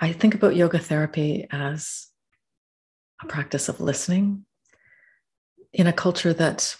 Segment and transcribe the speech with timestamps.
[0.00, 2.08] I think about yoga therapy as
[3.22, 4.46] a practice of listening
[5.74, 6.74] in a culture that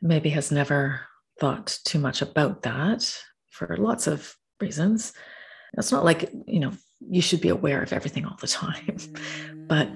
[0.00, 1.00] maybe has never
[1.40, 3.12] thought too much about that
[3.50, 5.12] for lots of reasons.
[5.76, 8.96] It's not like, you know, you should be aware of everything all the time,
[9.66, 9.88] but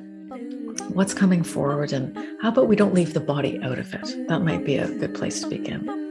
[0.88, 4.26] what's coming forward and how about we don't leave the body out of it?
[4.26, 6.01] That might be a good place to begin.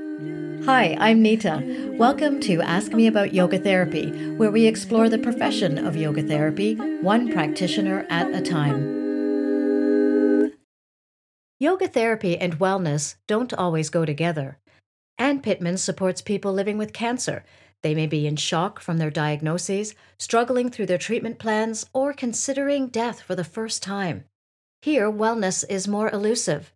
[0.65, 1.95] Hi, I'm Nita.
[1.97, 6.75] Welcome to Ask Me About Yoga Therapy, where we explore the profession of yoga therapy,
[7.01, 8.91] one practitioner at a time.
[11.59, 14.59] Yoga therapy and wellness don't always go together.
[15.17, 17.43] Anne Pitman supports people living with cancer.
[17.81, 22.89] They may be in shock from their diagnoses, struggling through their treatment plans, or considering
[22.89, 24.25] death for the first time.
[24.83, 26.71] Here, wellness is more elusive.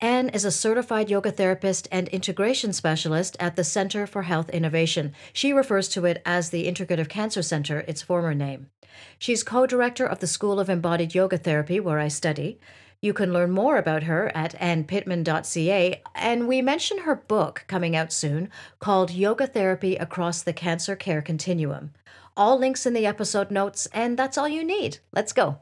[0.00, 5.12] Anne is a certified yoga therapist and integration specialist at the Center for Health Innovation.
[5.32, 8.70] She refers to it as the Integrative Cancer Center, its former name.
[9.18, 12.60] She's co director of the School of Embodied Yoga Therapy, where I study.
[13.02, 18.12] You can learn more about her at annepitman.ca, and we mention her book coming out
[18.12, 21.92] soon called Yoga Therapy Across the Cancer Care Continuum.
[22.36, 24.98] All links in the episode notes, and that's all you need.
[25.12, 25.58] Let's go.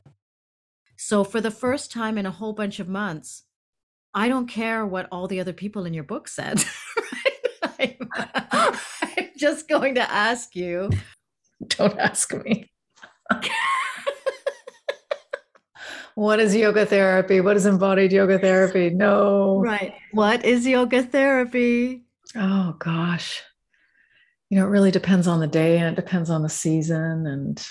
[0.99, 3.45] So, for the first time in a whole bunch of months,
[4.17, 6.65] I don't care what all the other people in your book said.
[7.79, 7.99] right?
[8.15, 10.89] I'm, I'm just going to ask you.
[11.67, 12.73] Don't ask me.
[16.15, 17.43] what is yoga therapy?
[17.43, 18.89] What is embodied yoga therapy?
[18.89, 19.61] No.
[19.61, 19.93] Right.
[20.13, 22.07] What is yoga therapy?
[22.35, 23.43] Oh gosh.
[24.49, 27.67] You know, it really depends on the day and it depends on the season and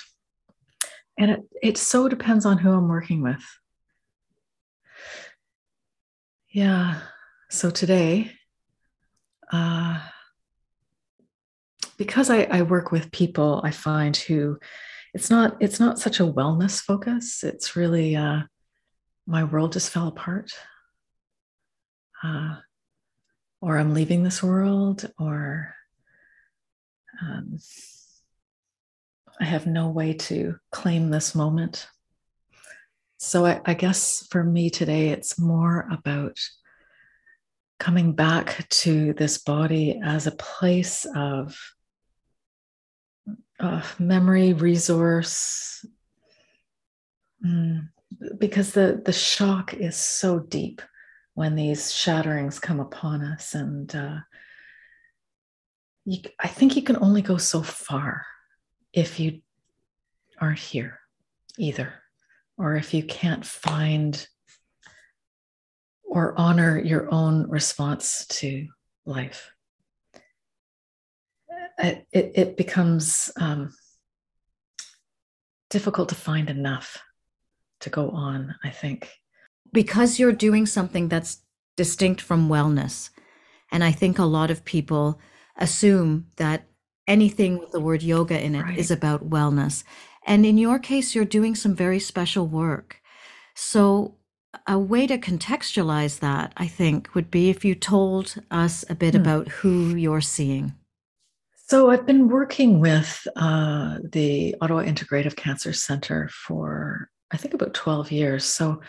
[1.17, 3.43] and it it so depends on who I'm working with.
[6.55, 7.01] Yeah.
[7.49, 8.31] So today,
[9.51, 9.99] uh,
[11.97, 14.57] because I, I work with people, I find who
[15.13, 17.43] it's not it's not such a wellness focus.
[17.43, 18.43] It's really uh,
[19.27, 20.49] my world just fell apart.
[22.23, 22.55] Uh,
[23.59, 25.75] or i'm leaving this world or
[27.21, 27.59] um,
[29.41, 31.87] i have no way to claim this moment
[33.25, 36.39] so I, I guess for me today it's more about
[37.79, 41.57] coming back to this body as a place of
[43.99, 45.85] memory resource.
[47.45, 47.89] Mm,
[48.37, 50.81] because the the shock is so deep
[51.33, 54.19] when these shatterings come upon us and uh,
[56.05, 58.25] you, i think you can only go so far
[58.93, 59.41] if you
[60.39, 60.99] aren't here
[61.57, 61.93] either
[62.57, 64.27] or if you can't find
[66.03, 68.67] or honor your own response to
[69.05, 69.51] life
[71.77, 73.73] it, it becomes um,
[75.69, 77.01] difficult to find enough
[77.81, 79.09] to go on, I think.
[79.71, 81.43] Because you're doing something that's
[81.75, 83.09] distinct from wellness.
[83.71, 85.19] And I think a lot of people
[85.57, 86.65] assume that
[87.07, 88.77] anything with the word yoga in it right.
[88.77, 89.83] is about wellness.
[90.25, 93.01] And in your case, you're doing some very special work.
[93.55, 94.15] So,
[94.67, 99.13] a way to contextualize that, I think, would be if you told us a bit
[99.13, 99.21] hmm.
[99.21, 100.73] about who you're seeing.
[101.67, 107.73] So I've been working with uh, the Ottawa Integrative Cancer Center for I think about
[107.73, 108.45] 12 years.
[108.45, 108.81] So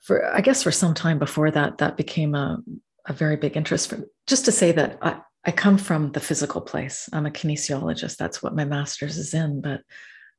[0.00, 2.58] for I guess for some time before that, that became a,
[3.06, 4.06] a very big interest for me.
[4.26, 7.08] just to say that I, I come from the physical place.
[7.12, 8.16] I'm a kinesiologist.
[8.16, 9.60] That's what my master's is in.
[9.60, 9.82] But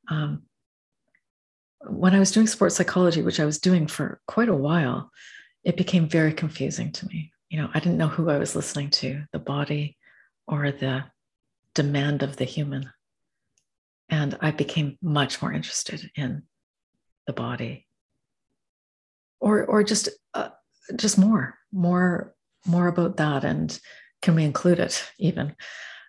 [0.09, 0.43] um,
[1.85, 5.11] when I was doing sports psychology, which I was doing for quite a while,
[5.63, 7.31] it became very confusing to me.
[7.49, 9.97] You know, I didn't know who I was listening to, the body
[10.47, 11.05] or the
[11.75, 12.91] demand of the human.
[14.09, 16.43] And I became much more interested in
[17.25, 17.87] the body,
[19.39, 20.49] or or just uh,
[20.95, 22.35] just more, more,
[22.65, 23.79] more about that, and
[24.21, 25.55] can we include it even?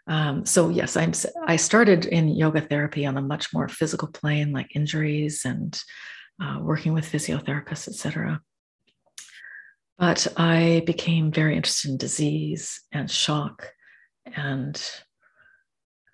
[0.06, 1.12] Um, so yes, I'm.
[1.46, 5.80] I started in yoga therapy on a much more physical plane, like injuries and
[6.42, 8.40] uh, working with physiotherapists, etc.
[9.98, 13.70] But I became very interested in disease and shock
[14.26, 14.80] and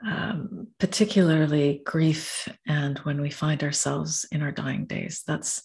[0.06, 5.22] um, particularly grief and when we find ourselves in our dying days.
[5.26, 5.62] That's,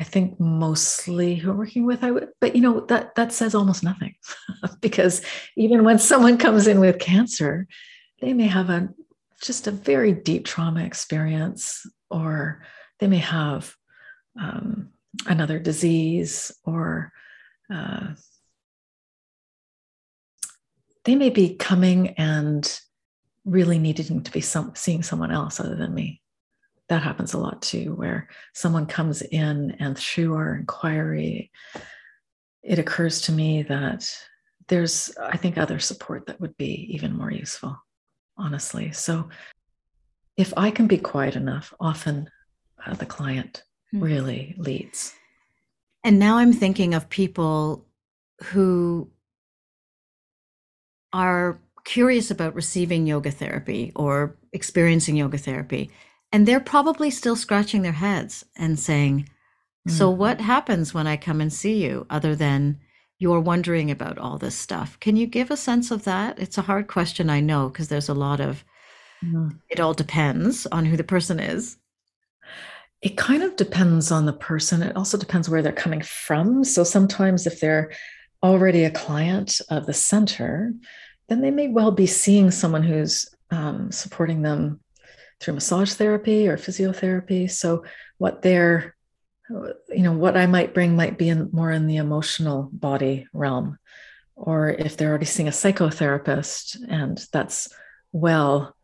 [0.00, 2.02] I think, mostly who I'm working with.
[2.02, 4.14] I would, but you know that that says almost nothing,
[4.80, 5.22] because
[5.56, 7.66] even when someone comes in with cancer,
[8.20, 8.88] they may have a
[9.42, 12.64] just a very deep trauma experience, or
[13.00, 13.74] they may have
[14.40, 14.90] um,
[15.26, 17.12] another disease, or
[17.72, 18.14] uh,
[21.04, 22.80] they may be coming and
[23.44, 26.21] really needing to be some, seeing someone else other than me.
[26.92, 31.50] That happens a lot too, where someone comes in and through our inquiry,
[32.62, 34.06] it occurs to me that
[34.68, 37.78] there's, I think, other support that would be even more useful,
[38.36, 38.92] honestly.
[38.92, 39.30] So
[40.36, 42.28] if I can be quiet enough, often
[42.84, 43.62] uh, the client
[43.94, 44.04] mm-hmm.
[44.04, 45.14] really leads.
[46.04, 47.86] And now I'm thinking of people
[48.42, 49.10] who
[51.14, 55.90] are curious about receiving yoga therapy or experiencing yoga therapy,
[56.32, 59.28] and they're probably still scratching their heads and saying,
[59.86, 60.18] So, mm-hmm.
[60.18, 62.78] what happens when I come and see you other than
[63.18, 64.98] you're wondering about all this stuff?
[64.98, 66.38] Can you give a sense of that?
[66.38, 68.64] It's a hard question, I know, because there's a lot of
[69.24, 69.50] mm-hmm.
[69.68, 71.76] it all depends on who the person is.
[73.02, 74.82] It kind of depends on the person.
[74.82, 76.64] It also depends where they're coming from.
[76.64, 77.92] So sometimes, if they're
[78.42, 80.72] already a client of the center,
[81.28, 84.80] then they may well be seeing someone who's um, supporting them
[85.42, 87.50] through massage therapy or physiotherapy.
[87.50, 87.84] So
[88.18, 88.94] what they're,
[89.50, 93.78] you know, what I might bring might be in more in the emotional body realm,
[94.36, 97.68] or if they're already seeing a psychotherapist and that's
[98.12, 98.76] well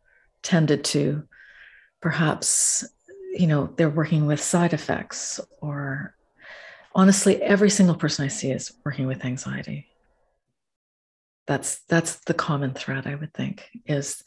[0.43, 1.25] tended to,
[2.01, 2.85] perhaps,
[3.33, 6.15] you know, they're working with side effects or
[6.95, 9.87] honestly every single person i see is working with anxiety
[11.47, 14.25] that's that's the common thread i would think is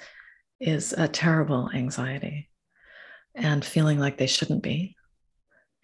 [0.61, 2.49] is a terrible anxiety
[3.35, 4.95] and feeling like they shouldn't be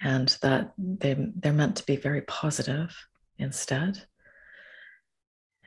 [0.01, 2.95] and that they they're meant to be very positive
[3.39, 4.03] instead.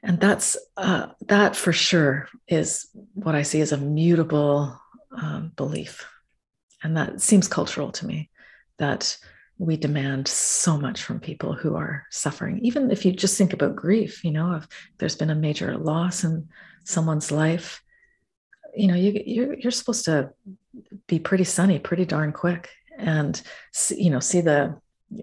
[0.02, 4.80] And that's uh, that for sure is what i see as a mutable
[5.20, 6.06] um, belief.
[6.82, 8.30] And that seems cultural to me
[8.78, 9.18] that
[9.58, 12.60] we demand so much from people who are suffering.
[12.60, 14.66] Even if you just think about grief you know if
[14.98, 16.48] there's been a major loss in
[16.84, 17.82] someone's life
[18.76, 20.30] you know you you're, you're supposed to
[21.06, 24.76] be pretty sunny pretty darn quick and see, you know see the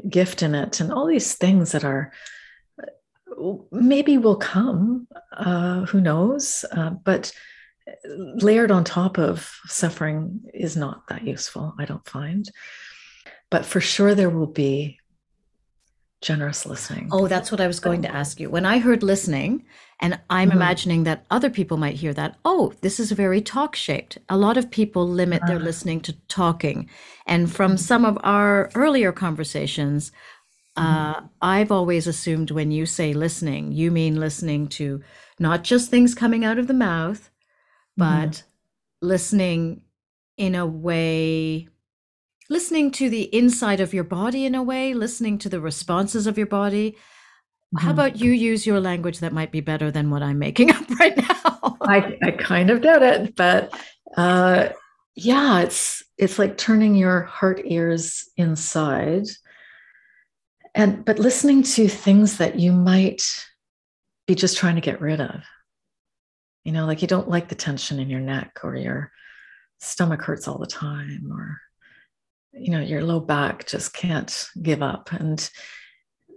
[0.09, 2.11] gift in it and all these things that are
[3.71, 6.65] maybe will come uh, who knows?
[6.71, 7.31] Uh, but
[8.05, 12.49] layered on top of suffering is not that useful i don't find.
[13.49, 14.99] But for sure there will be
[16.21, 17.09] generous listening.
[17.11, 18.49] Oh, that's what I was going to ask you.
[18.49, 19.65] When I heard listening,
[19.99, 20.57] and I'm mm-hmm.
[20.57, 24.17] imagining that other people might hear that, oh, this is very talk shaped.
[24.29, 26.89] A lot of people limit uh their listening to talking.
[27.25, 27.77] And from mm-hmm.
[27.77, 30.11] some of our earlier conversations,
[30.75, 31.25] uh, mm-hmm.
[31.41, 35.01] I've always assumed when you say listening, you mean listening to
[35.39, 37.29] not just things coming out of the mouth,
[37.95, 39.07] but mm-hmm.
[39.07, 39.81] listening
[40.37, 41.67] in a way
[42.49, 46.37] listening to the inside of your body in a way, listening to the responses of
[46.37, 46.91] your body.
[46.91, 47.85] Mm-hmm.
[47.85, 50.89] How about you use your language that might be better than what I'm making up
[50.99, 51.77] right now?
[51.81, 53.73] I, I kind of did it, but
[54.15, 54.69] uh,
[55.15, 59.25] yeah, it's it's like turning your heart ears inside,
[60.75, 63.23] and but listening to things that you might
[64.27, 65.43] be just trying to get rid of.
[66.63, 69.11] You know, like you don't like the tension in your neck, or your
[69.79, 71.59] stomach hurts all the time, or
[72.59, 75.11] you know your low back just can't give up.
[75.11, 75.49] And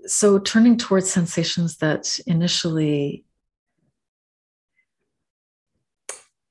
[0.07, 3.25] so turning towards sensations that initially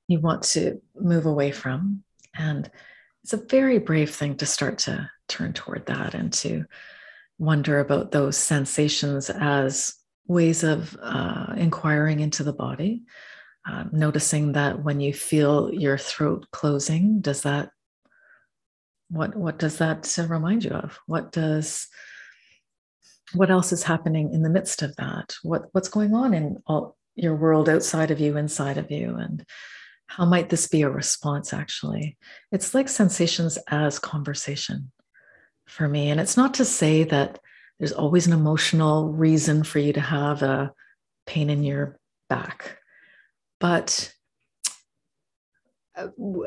[0.08, 2.02] you want to move away from.
[2.36, 2.70] And
[3.22, 6.64] it's a very brave thing to start to turn toward that and to
[7.38, 9.94] wonder about those sensations as
[10.26, 13.02] ways of uh, inquiring into the body.
[13.68, 17.70] Uh, noticing that when you feel your throat closing does that
[19.10, 20.98] what what does that remind you of?
[21.06, 21.88] What does
[23.32, 25.36] what else is happening in the midst of that?
[25.42, 29.16] What what's going on in all your world outside of you inside of you?
[29.16, 29.44] And
[30.06, 32.16] how might this be a response actually?
[32.50, 34.90] It's like sensations as conversation
[35.66, 36.10] for me.
[36.10, 37.38] And it's not to say that
[37.78, 40.72] there's always an emotional reason for you to have a
[41.26, 41.98] pain in your
[42.28, 42.80] back
[43.60, 44.12] but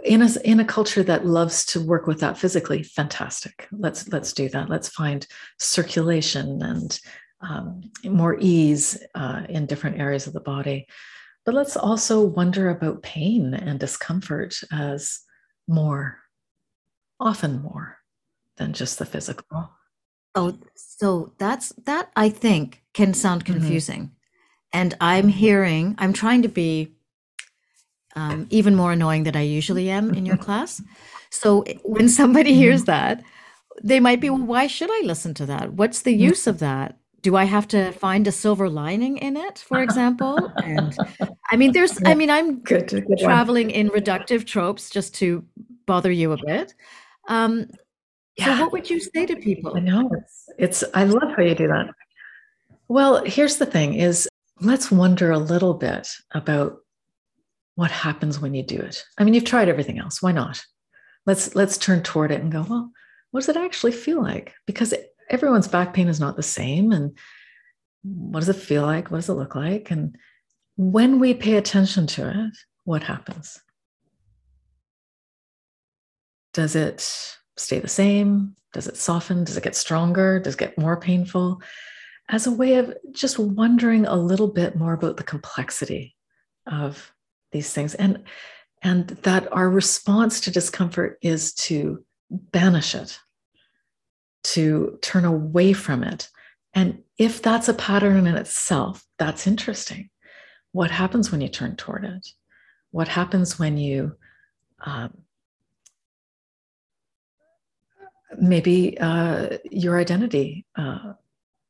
[0.03, 3.67] in a in a culture that loves to work with that physically, fantastic.
[3.71, 4.69] Let's let's do that.
[4.69, 5.25] Let's find
[5.59, 6.99] circulation and
[7.41, 10.87] um, more ease uh, in different areas of the body.
[11.45, 15.19] But let's also wonder about pain and discomfort as
[15.67, 16.19] more,
[17.19, 17.97] often more
[18.57, 19.71] than just the physical.
[20.35, 23.53] Oh, so that's that I think can sound mm-hmm.
[23.53, 24.01] confusing.
[24.01, 24.13] Mm-hmm.
[24.75, 26.95] And I'm hearing, I'm trying to be
[28.15, 30.81] um, even more annoying than I usually am in your class.
[31.29, 32.59] So when somebody mm-hmm.
[32.59, 33.23] hears that,
[33.83, 35.73] they might be, well, why should I listen to that?
[35.73, 36.97] What's the use of that?
[37.23, 40.51] do I have to find a silver lining in it, for example?
[40.57, 40.95] and
[41.49, 43.75] I mean, there's, I mean, I'm good, good traveling one.
[43.75, 45.43] in reductive tropes just to
[45.87, 46.75] bother you a bit.
[47.27, 47.67] Um,
[48.37, 48.57] yeah.
[48.57, 49.75] So, what would you say to people?
[49.75, 51.87] I know it's, it's, I love how you do that.
[52.89, 54.27] Well, here's the thing: is
[54.59, 56.79] let's wonder a little bit about
[57.75, 59.03] what happens when you do it.
[59.17, 60.21] I mean, you've tried everything else.
[60.21, 60.63] Why not?
[61.25, 62.65] Let's let's turn toward it and go.
[62.69, 62.91] Well,
[63.31, 64.53] what does it actually feel like?
[64.67, 64.93] Because
[65.29, 67.17] everyone's back pain is not the same, and
[68.03, 69.09] what does it feel like?
[69.09, 69.89] What does it look like?
[69.89, 70.17] And
[70.75, 73.59] when we pay attention to it, what happens?
[76.53, 78.55] Does it stay the same?
[78.73, 79.43] Does it soften?
[79.43, 80.39] Does it get stronger?
[80.39, 81.61] Does it get more painful?
[82.29, 86.15] As a way of just wondering a little bit more about the complexity
[86.65, 87.12] of
[87.53, 87.95] these things.
[87.95, 88.23] And
[88.81, 93.17] and that our response to discomfort is to banish it
[94.43, 96.27] to turn away from it.
[96.73, 100.09] And if that's a pattern in itself that's interesting.
[100.73, 102.27] What happens when you turn toward it?
[102.91, 104.17] What happens when you
[104.85, 105.17] um,
[108.37, 111.13] maybe uh, your identity uh,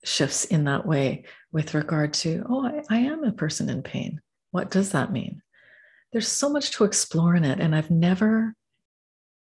[0.04, 4.20] shifts in that way with regard to oh I, I am a person in pain.
[4.52, 5.42] What does that mean
[6.14, 8.56] there's so much to explore in it and i've never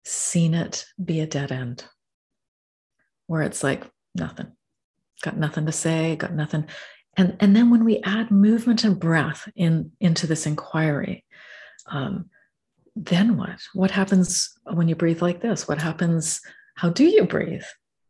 [0.04, 1.84] seen it be a dead end
[3.26, 3.84] where it's like
[4.14, 4.50] nothing
[5.22, 6.66] got nothing to say got nothing.
[7.16, 11.24] And and then when we add movement and breath in into this inquiry
[11.90, 12.30] um,
[12.96, 13.60] then what?
[13.72, 15.66] What happens when you breathe like this?
[15.66, 16.40] What happens?
[16.76, 17.64] How do you breathe?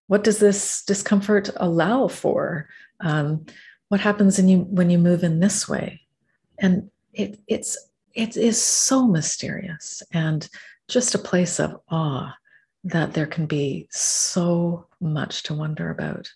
[0.09, 2.69] What does this discomfort allow for?
[3.01, 3.47] Um,
[3.89, 6.03] what happens when you when you move in this way?
[6.59, 7.79] And it, it's
[8.15, 10.49] it is so mysterious and
[10.89, 12.35] just a place of awe
[12.85, 16.31] that there can be so much to wonder about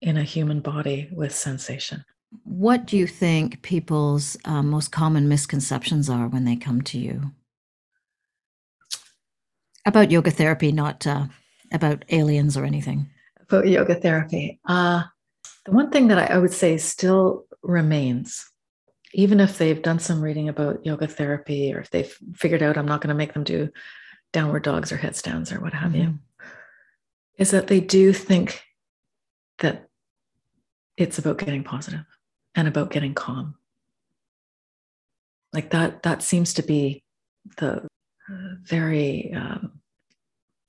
[0.00, 2.04] in a human body with sensation.
[2.44, 7.32] What do you think people's uh, most common misconceptions are when they come to you?
[9.84, 11.26] About yoga therapy, not uh,
[11.72, 13.10] about aliens or anything.
[13.40, 14.60] About yoga therapy.
[14.64, 15.02] Uh,
[15.66, 18.51] the one thing that I, I would say still remains
[19.12, 22.86] even if they've done some reading about yoga therapy or if they've figured out I'm
[22.86, 23.68] not going to make them do
[24.32, 26.12] downward dogs or headstands or what have mm-hmm.
[26.12, 26.18] you,
[27.38, 28.62] is that they do think
[29.58, 29.88] that
[30.96, 32.04] it's about getting positive
[32.54, 33.54] and about getting calm.
[35.52, 37.02] Like that, that seems to be
[37.58, 37.86] the
[38.62, 39.80] very um,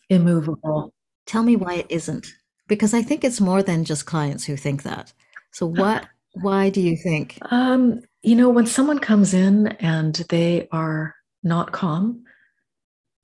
[0.10, 0.94] immovable.
[1.26, 2.28] Tell me why it isn't,
[2.68, 5.14] because I think it's more than just clients who think that.
[5.52, 6.06] So what?
[6.42, 7.38] why do you think?
[7.52, 11.14] Um, you know, when someone comes in and they are
[11.44, 12.24] not calm,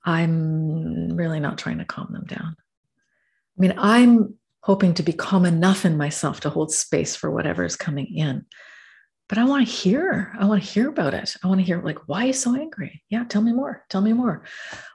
[0.04, 2.54] I'm really not trying to calm them down.
[3.58, 7.64] I mean, I'm hoping to be calm enough in myself to hold space for whatever
[7.64, 8.44] is coming in.
[9.26, 10.34] But I want to hear.
[10.38, 11.34] I want to hear about it.
[11.42, 13.02] I want to hear, like, why are you so angry?
[13.08, 13.84] Yeah, tell me more.
[13.88, 14.44] Tell me more.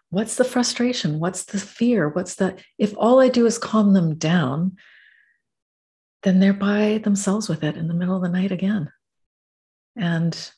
[0.09, 1.19] What's the frustration?
[1.19, 2.09] What's the fear?
[2.09, 4.75] What's the, if all I do is calm them down,
[6.21, 8.91] then they're by themselves with it in the middle of the night again
[9.95, 10.51] and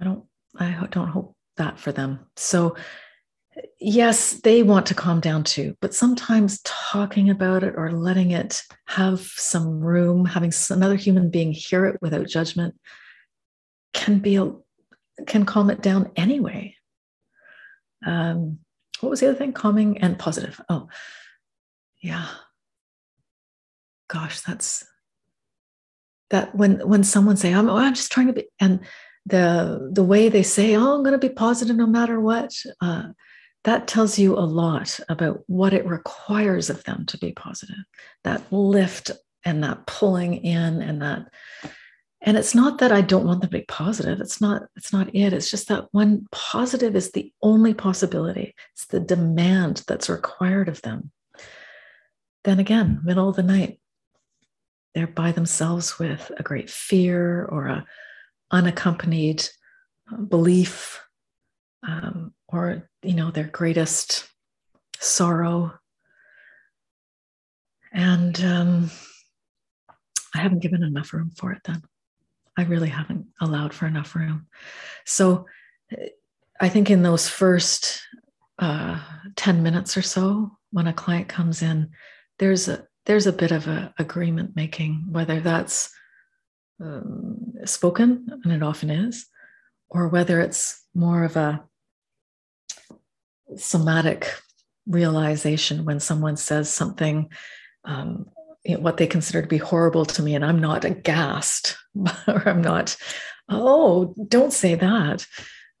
[0.00, 0.24] i don't
[0.58, 2.26] i don't hope that for them.
[2.36, 2.76] So
[3.78, 8.62] yes they want to calm down too but sometimes talking about it or letting it
[8.86, 12.74] have some room having another human being hear it without judgment
[13.92, 14.52] can be a,
[15.26, 16.76] can calm it down anyway.
[18.04, 18.58] Um,
[19.00, 19.52] what was the other thing?
[19.52, 20.60] Calming and positive.
[20.68, 20.88] Oh
[22.00, 22.26] yeah.
[24.08, 24.84] Gosh that's
[26.32, 28.80] that when when someone say I'm, I'm just trying to be and
[29.24, 33.04] the the way they say oh i'm going to be positive no matter what uh,
[33.64, 37.84] that tells you a lot about what it requires of them to be positive.
[38.24, 39.12] That lift
[39.44, 41.26] and that pulling in and that
[42.24, 44.20] and it's not that i don't want them to be positive.
[44.20, 45.32] It's not it's not it.
[45.32, 50.82] It's just that when positive is the only possibility it's the demand that's required of
[50.82, 51.10] them
[52.44, 53.80] then again middle of the night
[54.94, 57.86] they're by themselves with a great fear or a
[58.50, 59.48] unaccompanied
[60.12, 61.00] uh, belief
[61.86, 64.28] um, or you know their greatest
[64.98, 65.72] sorrow.
[67.92, 68.90] And um,
[70.34, 71.82] i haven't given enough room for it then.
[72.56, 74.46] I really haven't allowed for enough room.
[75.04, 75.46] So
[76.60, 78.02] i think in those first
[78.58, 79.00] uh,
[79.36, 81.90] 10 minutes or so when a client comes in
[82.38, 85.92] there's a there's a bit of a agreement making, whether that's
[86.80, 89.26] um, spoken, and it often is,
[89.88, 91.62] or whether it's more of a
[93.56, 94.32] somatic
[94.86, 97.30] realization when someone says something
[97.84, 98.26] um,
[98.64, 101.76] you know, what they consider to be horrible to me and i'm not aghast
[102.26, 102.96] or i'm not
[103.48, 105.26] oh don't say that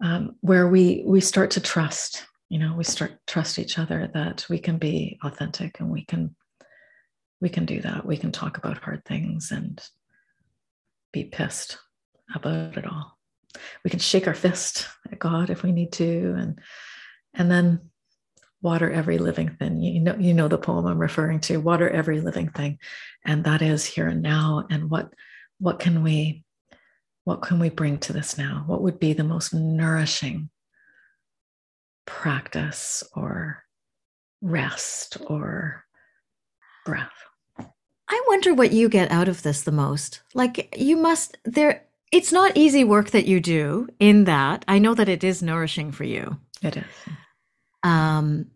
[0.04, 4.46] um, where we we start to trust you know we start trust each other that
[4.48, 6.34] we can be authentic and we can
[7.42, 8.06] we can do that.
[8.06, 9.82] We can talk about hard things and
[11.12, 11.76] be pissed
[12.32, 13.18] about it all.
[13.84, 16.60] We can shake our fist at god if we need to and
[17.34, 17.90] and then
[18.62, 19.82] water every living thing.
[19.82, 22.78] You know you know the poem i'm referring to water every living thing.
[23.24, 24.64] And that is here and now.
[24.70, 25.12] And what
[25.58, 26.44] what can we
[27.24, 28.62] what can we bring to this now?
[28.66, 30.48] What would be the most nourishing
[32.06, 33.64] practice or
[34.40, 35.84] rest or
[36.84, 37.12] breath
[38.12, 42.32] i wonder what you get out of this the most like you must there it's
[42.32, 46.04] not easy work that you do in that i know that it is nourishing for
[46.04, 46.84] you it is
[47.82, 48.46] um,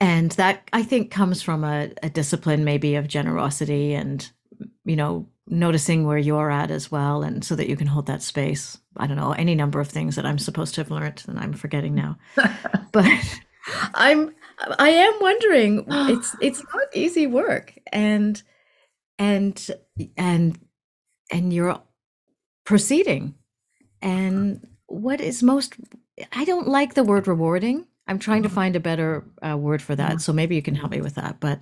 [0.00, 4.30] and that I think comes from a, a discipline maybe of generosity and,
[4.84, 7.22] you know, noticing where you're at as well.
[7.22, 8.78] And so that you can hold that space.
[8.96, 11.52] I don't know, any number of things that I'm supposed to have learned and I'm
[11.52, 12.16] forgetting now.
[12.92, 13.40] but
[13.94, 14.34] I'm,
[14.78, 17.74] I am wondering, it's, it's not easy work.
[17.92, 18.40] And,
[19.18, 19.70] and,
[20.16, 20.58] and,
[21.30, 21.80] and you're
[22.64, 23.34] proceeding.
[24.00, 25.74] And what is most,
[26.32, 28.54] I don't like the word rewarding I'm trying to mm-hmm.
[28.54, 30.22] find a better uh, word for that.
[30.22, 31.38] So maybe you can help me with that.
[31.38, 31.60] But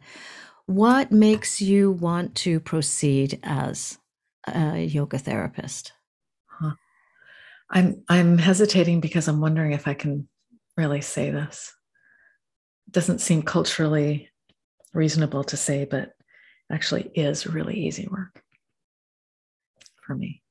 [0.66, 3.98] what makes you want to proceed as
[4.46, 5.92] a yoga therapist?
[6.46, 6.75] Huh.
[7.68, 10.28] I'm I'm hesitating because I'm wondering if I can
[10.76, 11.75] really say this.
[12.86, 14.30] It doesn't seem culturally
[14.94, 16.12] reasonable to say, but
[16.70, 18.42] actually is really easy work
[20.06, 20.42] for me.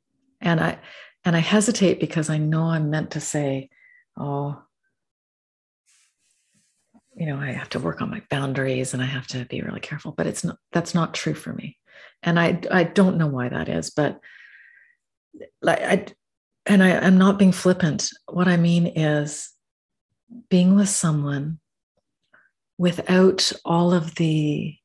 [0.42, 0.80] And I
[1.24, 3.70] and I hesitate because I know I'm meant to say,
[4.18, 4.62] oh,
[7.16, 9.80] you know i have to work on my boundaries and i have to be really
[9.80, 11.78] careful but it's not that's not true for me
[12.24, 14.20] and i i don't know why that is but
[15.62, 16.06] like i
[16.66, 19.52] and i i'm not being flippant what i mean is
[20.50, 21.60] being with someone
[22.78, 24.76] without all of the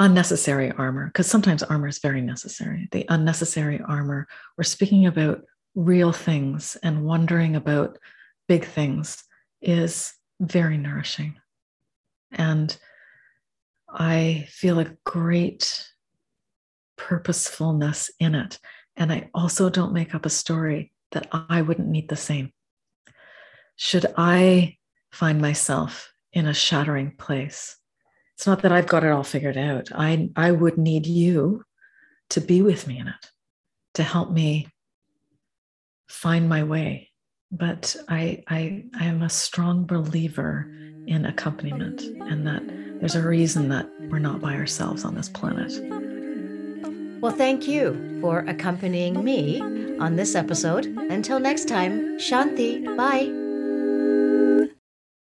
[0.00, 5.42] unnecessary armor because sometimes armor is very necessary the unnecessary armor we're speaking about
[5.74, 7.98] real things and wondering about
[8.48, 9.22] big things
[9.60, 11.36] is very nourishing.
[12.32, 12.76] And
[13.88, 15.88] I feel a great
[16.96, 18.58] purposefulness in it.
[18.96, 22.52] And I also don't make up a story that I wouldn't need the same.
[23.76, 24.76] Should I
[25.12, 27.76] find myself in a shattering place,
[28.40, 29.90] it's not that I've got it all figured out.
[29.94, 31.62] I, I would need you
[32.30, 33.26] to be with me in it,
[33.94, 34.68] to help me
[36.08, 37.10] find my way
[37.50, 40.70] but I, I I am a strong believer
[41.06, 42.62] in accompaniment and that
[43.00, 45.72] there's a reason that we're not by ourselves on this planet.
[47.20, 49.60] Well, thank you for accompanying me
[49.98, 50.86] on this episode.
[50.86, 52.96] Until next time, Shanti.
[52.96, 53.39] Bye.